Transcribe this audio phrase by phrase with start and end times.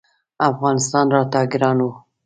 [0.49, 1.89] افغانستان راته ګران و.